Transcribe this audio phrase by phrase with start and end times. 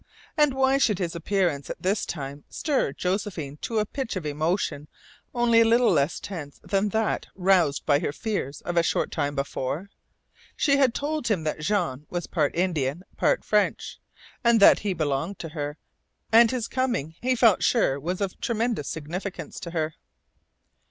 [0.35, 4.87] And why should his appearance at this time stir Josephine to a pitch of emotion
[5.31, 9.35] only a little less tense than that roused by her fears of a short time
[9.35, 9.91] before?
[10.55, 13.99] She had told him that Jean was part Indian, part French,
[14.43, 15.77] and that he "belonged to her."
[16.31, 19.93] And his coming, he felt sure, was of tremendous significance to her.